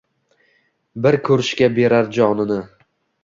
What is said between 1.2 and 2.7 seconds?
kurishga berar jonini